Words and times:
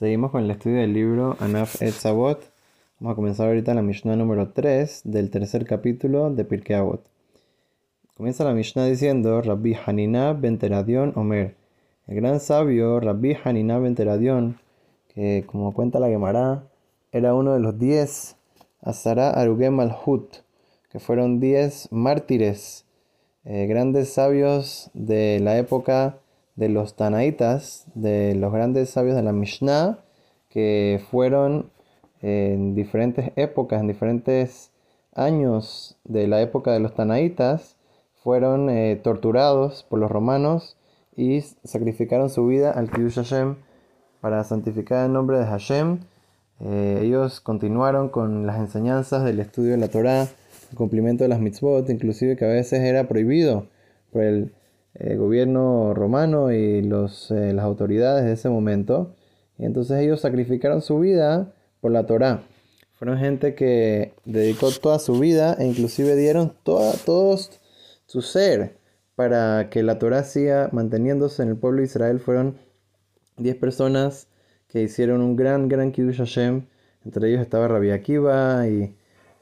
Seguimos 0.00 0.30
con 0.30 0.44
el 0.44 0.50
estudio 0.50 0.78
del 0.78 0.94
libro 0.94 1.36
Anaf 1.40 1.82
et 1.82 1.94
Vamos 2.02 3.12
a 3.12 3.14
comenzar 3.14 3.48
ahorita 3.48 3.74
la 3.74 3.82
Mishnah 3.82 4.16
número 4.16 4.48
3 4.48 5.02
del 5.04 5.28
tercer 5.28 5.66
capítulo 5.66 6.30
de 6.30 6.42
Pirkei 6.46 6.76
Avot. 6.76 7.02
Comienza 8.16 8.42
la 8.44 8.54
Mishnah 8.54 8.86
diciendo 8.86 9.42
Rabbi 9.42 9.76
Hanina 9.84 10.32
ben 10.32 10.56
Teradion 10.56 11.12
Omer. 11.16 11.54
El 12.06 12.16
gran 12.16 12.40
sabio 12.40 12.98
Rabbi 12.98 13.36
Hanina 13.44 13.78
ben 13.78 13.94
Teradion, 13.94 14.58
que 15.12 15.44
como 15.46 15.74
cuenta 15.74 16.00
la 16.00 16.08
Gemara, 16.08 16.62
era 17.12 17.34
uno 17.34 17.52
de 17.52 17.60
los 17.60 17.78
10 17.78 18.36
Azara 18.80 19.28
Arugem 19.32 19.74
Malhut, 19.74 20.36
que 20.90 20.98
fueron 20.98 21.40
10 21.40 21.88
mártires, 21.92 22.86
eh, 23.44 23.66
grandes 23.66 24.14
sabios 24.14 24.90
de 24.94 25.40
la 25.40 25.58
época 25.58 26.16
de 26.60 26.68
los 26.68 26.94
Tanaitas, 26.94 27.86
de 27.94 28.34
los 28.34 28.52
grandes 28.52 28.90
sabios 28.90 29.16
de 29.16 29.22
la 29.22 29.32
Mishnah, 29.32 29.98
que 30.50 31.02
fueron 31.10 31.70
en 32.20 32.74
diferentes 32.74 33.32
épocas, 33.36 33.80
en 33.80 33.88
diferentes 33.88 34.70
años 35.14 35.96
de 36.04 36.28
la 36.28 36.42
época 36.42 36.72
de 36.72 36.80
los 36.80 36.94
Tanaitas, 36.94 37.76
fueron 38.22 38.68
eh, 38.68 39.00
torturados 39.02 39.84
por 39.88 39.98
los 40.00 40.10
romanos 40.10 40.76
y 41.16 41.40
sacrificaron 41.64 42.28
su 42.28 42.46
vida 42.46 42.72
al 42.72 42.90
Kiddush 42.90 43.14
Hashem 43.14 43.56
para 44.20 44.44
santificar 44.44 45.06
el 45.06 45.14
nombre 45.14 45.38
de 45.38 45.46
Hashem. 45.46 46.00
Eh, 46.60 47.00
ellos 47.02 47.40
continuaron 47.40 48.10
con 48.10 48.46
las 48.46 48.58
enseñanzas 48.58 49.24
del 49.24 49.40
estudio 49.40 49.70
de 49.70 49.78
la 49.78 49.88
Torah, 49.88 50.28
el 50.70 50.76
cumplimiento 50.76 51.24
de 51.24 51.28
las 51.28 51.40
mitzvot, 51.40 51.88
inclusive 51.88 52.36
que 52.36 52.44
a 52.44 52.48
veces 52.48 52.80
era 52.80 53.08
prohibido 53.08 53.66
por 54.12 54.24
el 54.24 54.52
el 54.94 55.18
gobierno 55.18 55.94
romano 55.94 56.52
y 56.52 56.82
los, 56.82 57.30
eh, 57.30 57.52
las 57.52 57.64
autoridades 57.64 58.24
de 58.24 58.32
ese 58.32 58.48
momento. 58.48 59.14
Y 59.58 59.64
entonces 59.64 60.00
ellos 60.00 60.20
sacrificaron 60.20 60.82
su 60.82 60.98
vida 60.98 61.52
por 61.80 61.92
la 61.92 62.06
Torá. 62.06 62.42
Fueron 62.92 63.18
gente 63.18 63.54
que 63.54 64.12
dedicó 64.24 64.70
toda 64.72 64.98
su 64.98 65.18
vida 65.18 65.54
e 65.58 65.66
inclusive 65.66 66.16
dieron 66.16 66.52
toda, 66.62 66.92
todo 67.04 67.38
su 68.06 68.22
ser 68.22 68.76
para 69.14 69.70
que 69.70 69.82
la 69.82 69.98
Torá 69.98 70.24
siga 70.24 70.68
manteniéndose 70.72 71.42
en 71.42 71.50
el 71.50 71.56
pueblo 71.56 71.80
de 71.80 71.86
Israel. 71.86 72.20
Fueron 72.20 72.56
10 73.38 73.56
personas 73.56 74.28
que 74.68 74.82
hicieron 74.82 75.20
un 75.20 75.36
gran, 75.36 75.68
gran 75.68 75.92
Kiddush 75.92 76.18
Hashem. 76.18 76.66
Entre 77.04 77.28
ellos 77.28 77.40
estaba 77.40 77.68
Rabbi 77.68 77.90
Akiva 77.90 78.66
y 78.68 78.94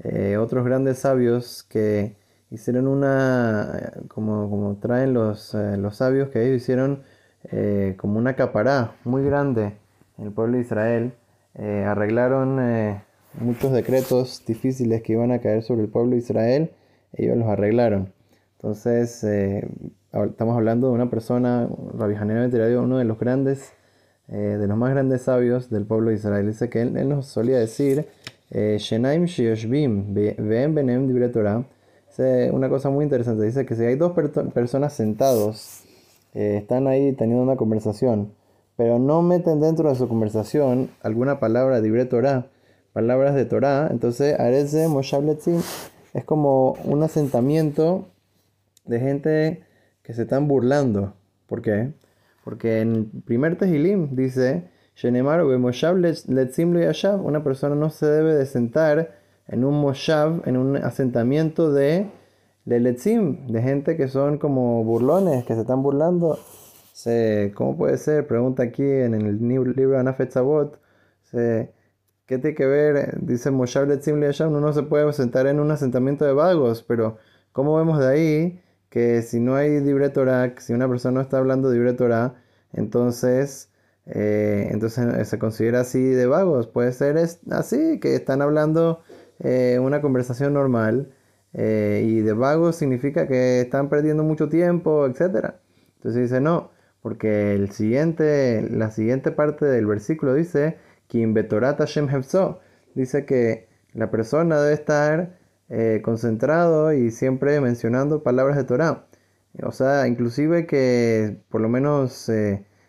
eh, 0.00 0.36
otros 0.36 0.64
grandes 0.64 0.98
sabios 0.98 1.62
que 1.62 2.14
hicieron 2.50 2.86
una, 2.86 3.92
como, 4.08 4.48
como 4.48 4.76
traen 4.76 5.14
los, 5.14 5.54
eh, 5.54 5.76
los 5.76 5.96
sabios, 5.96 6.28
que 6.28 6.44
ellos 6.44 6.62
hicieron 6.62 7.02
eh, 7.50 7.94
como 7.96 8.18
una 8.18 8.34
capará 8.34 8.92
muy 9.04 9.24
grande 9.24 9.74
en 10.18 10.26
el 10.26 10.32
pueblo 10.32 10.56
de 10.56 10.62
Israel. 10.62 11.12
Eh, 11.54 11.84
arreglaron 11.86 13.00
muchos 13.40 13.72
decretos 13.72 14.42
difíciles 14.46 15.02
que 15.02 15.14
iban 15.14 15.32
a 15.32 15.40
caer 15.40 15.62
sobre 15.62 15.82
el 15.82 15.88
pueblo 15.88 16.12
de 16.12 16.18
Israel, 16.18 16.70
ellos 17.14 17.36
los 17.36 17.48
arreglaron. 17.48 18.12
Entonces, 18.58 19.24
estamos 19.24 20.56
hablando 20.56 20.88
de 20.88 20.94
una 20.94 21.08
persona, 21.08 21.68
Rabbi 21.98 22.14
Hanina 22.14 22.48
uno 22.80 22.98
de 22.98 23.04
los 23.04 23.18
grandes, 23.18 23.72
de 24.28 24.66
los 24.66 24.76
más 24.76 24.90
grandes 24.90 25.22
sabios 25.22 25.70
del 25.70 25.86
pueblo 25.86 26.10
de 26.10 26.16
Israel. 26.16 26.46
Dice 26.46 26.68
que 26.68 26.82
él, 26.82 27.08
nos 27.08 27.26
solía 27.26 27.58
decir, 27.58 28.06
Shenaim 28.50 29.24
Shioshbim, 29.24 30.14
Ve'em 30.14 30.74
Benem 30.74 31.32
Torah, 31.32 31.64
una 32.52 32.68
cosa 32.68 32.90
muy 32.90 33.04
interesante. 33.04 33.44
Dice 33.44 33.66
que 33.66 33.74
si 33.74 33.84
hay 33.84 33.96
dos 33.96 34.12
personas 34.54 34.92
sentados, 34.94 35.82
eh, 36.34 36.56
están 36.58 36.86
ahí 36.86 37.12
teniendo 37.12 37.42
una 37.42 37.56
conversación, 37.56 38.32
pero 38.76 38.98
no 38.98 39.22
meten 39.22 39.60
dentro 39.60 39.88
de 39.88 39.94
su 39.94 40.08
conversación 40.08 40.90
alguna 41.02 41.40
palabra 41.40 41.80
de 41.80 42.04
Torah, 42.06 42.46
palabras 42.92 43.34
de 43.34 43.44
Torah, 43.44 43.88
entonces 43.90 44.38
Areze 44.38 44.88
Moshabletzim 44.88 45.60
es 46.14 46.24
como 46.24 46.76
un 46.84 47.02
asentamiento 47.02 48.06
de 48.86 49.00
gente 49.00 49.62
que 50.02 50.14
se 50.14 50.22
están 50.22 50.48
burlando. 50.48 51.14
¿Por 51.46 51.62
qué? 51.62 51.92
Porque 52.44 52.80
en 52.80 53.22
primer 53.22 53.58
Tehilim 53.58 54.14
dice, 54.16 54.68
una 57.16 57.44
persona 57.44 57.74
no 57.74 57.90
se 57.90 58.06
debe 58.06 58.34
de 58.34 58.46
sentar 58.46 59.25
en 59.48 59.64
un 59.64 59.80
moshav, 59.80 60.42
en 60.46 60.56
un 60.56 60.76
asentamiento 60.76 61.72
de 61.72 62.10
leletzim, 62.64 63.46
de 63.46 63.62
gente 63.62 63.96
que 63.96 64.08
son 64.08 64.38
como 64.38 64.84
burlones, 64.84 65.44
que 65.44 65.54
se 65.54 65.60
están 65.60 65.82
burlando. 65.82 66.38
Se, 66.92 67.52
¿Cómo 67.54 67.76
puede 67.76 67.98
ser? 67.98 68.26
Pregunta 68.26 68.64
aquí 68.64 68.82
en 68.82 69.14
el 69.14 69.48
libro 69.48 69.98
Anafet 69.98 70.30
Sabot. 70.32 70.78
¿Qué 72.26 72.38
tiene 72.38 72.56
que 72.56 72.66
ver? 72.66 73.20
Dice 73.20 73.50
Moshav 73.52 73.86
Letzim 73.86 74.16
Uno 74.16 74.60
no 74.60 74.72
se 74.72 74.82
puede 74.82 75.12
sentar 75.12 75.46
en 75.46 75.60
un 75.60 75.70
asentamiento 75.70 76.24
de 76.24 76.32
vagos, 76.32 76.82
pero 76.82 77.18
¿cómo 77.52 77.76
vemos 77.76 78.00
de 78.00 78.08
ahí 78.08 78.62
que 78.90 79.22
si 79.22 79.38
no 79.38 79.54
hay 79.54 79.80
libre 79.80 80.08
Torah, 80.08 80.54
si 80.58 80.72
una 80.72 80.88
persona 80.88 81.14
no 81.14 81.20
está 81.20 81.38
hablando 81.38 81.72
libre 81.72 81.92
Torah, 81.92 82.34
entonces, 82.72 83.70
eh, 84.06 84.68
entonces 84.72 85.28
se 85.28 85.38
considera 85.38 85.80
así 85.80 86.02
de 86.02 86.26
vagos? 86.26 86.66
Puede 86.66 86.92
ser 86.92 87.16
así, 87.50 88.00
que 88.00 88.16
están 88.16 88.42
hablando 88.42 89.02
eh, 89.40 89.78
una 89.80 90.00
conversación 90.00 90.54
normal 90.54 91.12
eh, 91.52 92.04
y 92.06 92.20
de 92.20 92.32
vagos 92.32 92.76
significa 92.76 93.26
que 93.26 93.60
están 93.60 93.88
perdiendo 93.88 94.22
mucho 94.22 94.48
tiempo, 94.48 95.06
etc. 95.06 95.54
Entonces 95.96 96.22
dice 96.22 96.40
no, 96.40 96.70
porque 97.02 97.54
el 97.54 97.70
siguiente, 97.70 98.66
la 98.70 98.90
siguiente 98.90 99.32
parte 99.32 99.66
del 99.66 99.86
versículo 99.86 100.34
dice, 100.34 100.78
dice 102.94 103.24
que 103.26 103.68
la 103.92 104.10
persona 104.10 104.60
debe 104.60 104.74
estar 104.74 105.38
eh, 105.68 106.00
concentrado 106.04 106.92
y 106.92 107.10
siempre 107.10 107.60
mencionando 107.60 108.22
palabras 108.22 108.56
de 108.56 108.64
Torah. 108.64 109.06
O 109.62 109.72
sea, 109.72 110.06
inclusive 110.06 110.66
que 110.66 111.40
por 111.48 111.60
lo 111.62 111.68
menos 111.68 112.30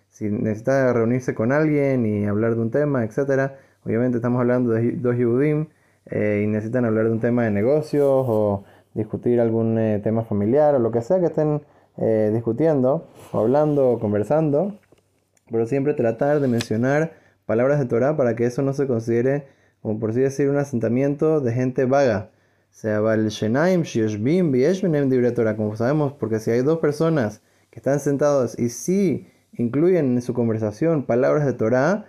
si 0.09 0.29
necesita 0.29 0.91
reunirse 0.93 1.35
con 1.35 1.51
alguien 1.51 2.05
y 2.05 2.25
hablar 2.25 2.55
de 2.55 2.61
un 2.61 2.71
tema, 2.71 3.05
etc. 3.05 3.51
Obviamente 3.85 4.17
estamos 4.17 4.41
hablando 4.41 4.71
de 4.71 4.93
dos 4.93 5.15
Yehudim 5.15 5.67
eh, 6.09 6.41
y 6.43 6.47
necesitan 6.47 6.85
hablar 6.85 7.05
de 7.05 7.11
un 7.11 7.19
tema 7.19 7.43
de 7.43 7.51
negocios 7.51 8.07
o 8.07 8.63
discutir 8.93 9.39
algún 9.39 9.77
eh, 9.77 9.99
tema 10.03 10.23
familiar 10.23 10.75
o 10.75 10.79
lo 10.79 10.91
que 10.91 11.01
sea 11.01 11.19
que 11.19 11.27
estén 11.27 11.61
eh, 11.97 12.31
discutiendo 12.33 13.07
o 13.31 13.39
hablando 13.39 13.91
o 13.91 13.99
conversando, 13.99 14.77
pero 15.51 15.65
siempre 15.65 15.93
tratar 15.93 16.39
de 16.39 16.47
mencionar 16.47 17.13
palabras 17.45 17.79
de 17.79 17.85
Torah 17.85 18.15
para 18.17 18.35
que 18.35 18.45
eso 18.45 18.61
no 18.61 18.73
se 18.73 18.87
considere, 18.87 19.47
como 19.81 19.99
por 19.99 20.11
así 20.11 20.21
decir, 20.21 20.49
un 20.49 20.57
asentamiento 20.57 21.41
de 21.41 21.53
gente 21.53 21.85
vaga. 21.85 22.31
Sea 22.69 23.01
Shenaim, 23.15 23.83
Torah, 25.33 25.55
como 25.55 25.75
sabemos, 25.75 26.13
porque 26.13 26.39
si 26.39 26.51
hay 26.51 26.61
dos 26.61 26.79
personas 26.79 27.41
que 27.71 27.79
están 27.79 27.99
sentados 27.99 28.57
y 28.59 28.69
si 28.69 29.27
incluyen 29.53 30.13
en 30.15 30.21
su 30.21 30.33
conversación 30.33 31.03
palabras 31.03 31.45
de 31.45 31.53
Torah, 31.53 32.05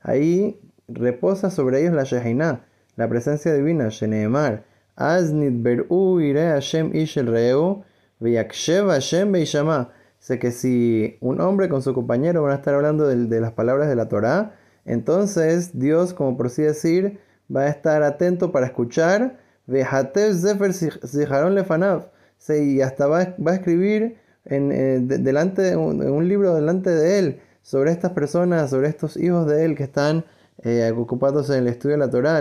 ahí 0.00 0.60
reposa 0.88 1.50
sobre 1.50 1.80
ellos 1.80 1.94
la 1.94 2.04
Shehinah, 2.04 2.64
la 2.96 3.08
presencia 3.08 3.52
divina, 3.54 3.88
Sheneemar. 3.88 4.64
Aznit 4.96 5.62
ber'u 5.62 6.20
ire 6.20 6.52
Hashem 6.52 6.94
ishel 6.94 7.26
reu, 7.26 7.84
veyakshev 8.20 8.88
Hashem 8.88 9.32
beishama. 9.32 9.90
Sé 10.18 10.38
que 10.38 10.52
si 10.52 11.18
un 11.20 11.40
hombre 11.40 11.68
con 11.68 11.82
su 11.82 11.92
compañero 11.92 12.42
van 12.42 12.52
a 12.52 12.54
estar 12.56 12.74
hablando 12.74 13.06
de, 13.06 13.40
las 13.40 13.52
palabras 13.52 13.88
de 13.88 13.96
la 13.96 14.08
Torah, 14.08 14.54
entonces 14.86 15.78
Dios, 15.78 16.14
como 16.14 16.36
por 16.36 16.46
así 16.46 16.62
decir, 16.62 17.18
va 17.54 17.62
a 17.62 17.68
estar 17.68 18.02
atento 18.02 18.52
para 18.52 18.66
escuchar. 18.66 19.38
Vejatev 19.66 20.34
zefer 20.34 20.72
ziharon 20.72 21.54
lefanav. 21.54 22.10
Y 22.48 22.80
hasta 22.80 23.06
va, 23.06 23.18
a 23.18 23.54
escribir 23.54 24.18
en, 24.44 24.72
eh, 24.72 25.00
delante, 25.00 25.76
un 25.76 26.28
libro 26.28 26.54
delante 26.54 26.90
de 26.90 27.18
él 27.18 27.40
sobre 27.62 27.90
estas 27.90 28.12
personas, 28.12 28.70
sobre 28.70 28.88
estos 28.88 29.16
hijos 29.16 29.46
de 29.46 29.64
él 29.64 29.74
que 29.74 29.84
están 29.84 30.24
eh, 30.62 30.92
ocupados 30.96 31.50
en 31.50 31.56
el 31.58 31.68
estudio 31.68 31.96
de 31.96 31.98
la 32.00 32.10
Torah, 32.10 32.40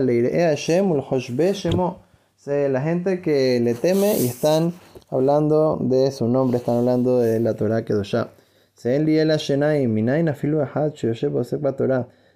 la 2.70 2.82
gente 2.82 3.22
que 3.22 3.60
le 3.60 3.74
teme 3.74 4.18
y 4.20 4.28
están 4.28 4.74
hablando 5.10 5.78
de 5.82 6.12
su 6.12 6.28
nombre, 6.28 6.58
están 6.58 6.78
hablando 6.78 7.20
de 7.20 7.40
la 7.40 7.56
Torah 7.56 7.86
Kedoshá. 7.86 8.30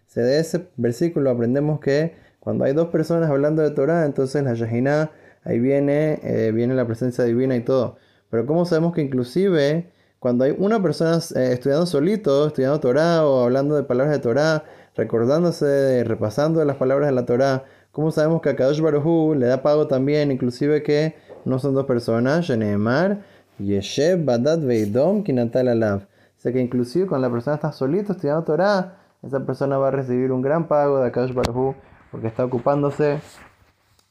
Se 0.08 0.22
de 0.22 0.40
ese 0.40 0.68
versículo 0.78 1.30
aprendemos 1.30 1.80
que 1.80 2.16
cuando 2.40 2.64
hay 2.64 2.74
dos 2.74 2.88
personas 2.88 3.30
hablando 3.30 3.62
de 3.62 3.72
Torah, 3.72 4.06
entonces 4.06 4.44
la 4.44 4.54
Shehinah, 4.54 5.12
ahí 5.44 5.60
viene, 5.60 6.20
eh, 6.24 6.52
viene 6.54 6.76
la 6.76 6.86
presencia 6.88 7.24
divina 7.26 7.56
y 7.56 7.62
todo. 7.62 7.98
Pero 8.30 8.46
¿cómo 8.46 8.66
sabemos 8.66 8.94
que 8.94 9.02
inclusive 9.02 9.92
cuando 10.20 10.46
hay 10.46 10.56
una 10.58 10.82
persona 10.82 11.20
eh, 11.36 11.54
estudiando 11.54 11.86
solito, 11.86 12.48
estudiando 12.48 12.80
Torah 12.80 13.26
o 13.26 13.44
hablando 13.44 13.76
de 13.76 13.84
palabras 13.84 14.16
de 14.16 14.22
Torah, 14.22 14.64
recordándose, 14.98 16.04
repasando 16.04 16.66
las 16.66 16.76
palabras 16.78 17.08
de 17.10 17.16
la 17.16 17.26
Torah, 17.26 17.64
¿cómo 17.92 18.12
sabemos 18.12 18.42
que 18.42 18.50
a 18.50 18.56
Kadosh 18.56 18.82
Baruj 18.82 19.36
le 19.36 19.46
da 19.46 19.62
pago 19.62 19.88
también, 19.88 20.32
inclusive 20.32 20.82
que 20.82 21.16
no 21.46 21.60
son 21.60 21.76
dos 21.76 21.86
personas? 21.86 22.46
Sheneemar, 22.46 23.22
Yeshev, 23.60 24.26
Badat, 24.26 24.60
Veidom, 24.62 25.24
Kinatal 25.24 25.68
Alav. 25.68 26.08
sea 26.38 26.52
que 26.52 26.60
inclusive 26.60 27.06
cuando 27.06 27.28
la 27.28 27.32
persona 27.32 27.56
está 27.56 27.72
solito 27.72 28.14
estudiando 28.14 28.44
Torah, 28.44 28.98
esa 29.22 29.40
persona 29.46 29.78
va 29.78 29.90
a 29.90 29.92
recibir 29.92 30.32
un 30.32 30.42
gran 30.42 30.68
pago 30.68 31.00
de 31.00 31.08
Akash 31.08 31.34
Baruj 31.34 31.76
porque 32.12 32.28
está 32.28 32.44
ocupándose 32.44 33.20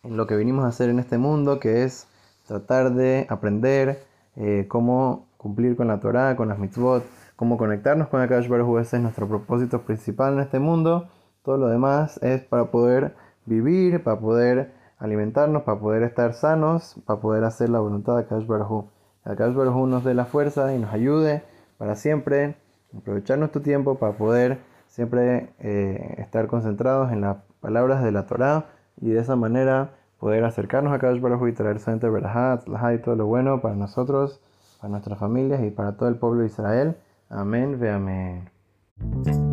en 0.04 0.16
lo 0.16 0.28
que 0.28 0.36
vinimos 0.36 0.64
a 0.64 0.68
hacer 0.68 0.88
en 0.88 1.00
este 1.00 1.18
mundo, 1.18 1.58
que 1.58 1.82
es 1.82 2.06
tratar 2.46 2.94
de 2.94 3.26
aprender 3.28 4.04
eh, 4.36 4.66
cómo 4.68 5.26
cumplir 5.36 5.74
con 5.74 5.88
la 5.88 5.98
Torah, 5.98 6.36
con 6.36 6.48
las 6.48 6.58
mitzvot, 6.58 7.04
cómo 7.36 7.58
conectarnos 7.58 8.08
con 8.08 8.20
Akash 8.20 8.48
Baruj 8.48 8.80
Ese 8.80 8.96
es 8.96 9.02
nuestro 9.02 9.28
propósito 9.28 9.82
principal 9.82 10.34
en 10.34 10.40
este 10.40 10.58
mundo. 10.58 11.08
Todo 11.42 11.58
lo 11.58 11.68
demás 11.68 12.18
es 12.22 12.42
para 12.42 12.70
poder 12.70 13.14
vivir, 13.44 14.02
para 14.02 14.18
poder 14.18 14.72
alimentarnos, 14.98 15.62
para 15.62 15.78
poder 15.78 16.02
estar 16.02 16.34
sanos, 16.34 17.00
para 17.06 17.20
poder 17.20 17.44
hacer 17.44 17.68
la 17.68 17.78
voluntad 17.80 18.16
de 18.16 18.22
Akash 18.22 18.46
Baruj 18.46 18.86
Akash 19.26 19.54
Baruj 19.54 19.88
nos 19.88 20.04
dé 20.04 20.14
la 20.14 20.24
fuerza 20.24 20.72
y 20.72 20.78
nos 20.78 20.92
ayude 20.92 21.42
para 21.78 21.96
siempre 21.96 22.56
aprovechar 22.96 23.38
nuestro 23.38 23.60
tiempo 23.60 23.96
para 23.96 24.12
poder 24.12 24.58
siempre 24.86 25.52
eh, 25.58 26.14
estar 26.18 26.46
concentrados 26.46 27.12
en 27.12 27.22
las 27.22 27.38
palabras 27.60 28.04
de 28.04 28.12
la 28.12 28.26
Torah 28.26 28.66
y 29.00 29.10
de 29.10 29.20
esa 29.20 29.34
manera 29.34 29.90
poder 30.20 30.44
acercarnos 30.44 30.92
a 30.94 30.98
Kadosh 31.00 31.20
Baruj 31.20 31.48
y 31.48 31.52
traer 31.52 31.80
solamente 31.80 32.08
Berahat, 32.08 32.66
y 32.68 32.98
todo 33.02 33.16
lo 33.16 33.26
bueno 33.26 33.60
para 33.60 33.74
nosotros, 33.74 34.40
para 34.80 34.92
nuestras 34.92 35.18
familias 35.18 35.60
y 35.62 35.70
para 35.70 35.96
todo 35.96 36.08
el 36.08 36.16
pueblo 36.16 36.40
de 36.40 36.46
Israel. 36.46 36.96
Amén, 37.28 37.78
ve 37.78 37.90
amén. 37.90 39.45